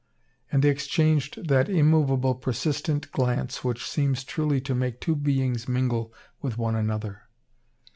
[0.51, 6.11] And they exchanged that immovable, persistent glance, which seems truly to make two beings mingle
[6.41, 7.21] with one another!